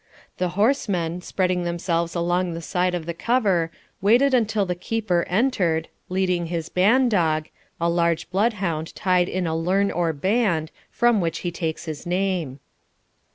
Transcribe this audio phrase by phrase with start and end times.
[0.39, 3.69] The horsemen, spreading themselves along the side of the cover,
[4.01, 9.45] waited until the keeper entered, leading his ban dog, a large blood hound tied in
[9.45, 12.59] a learn or band, from which he takes his name.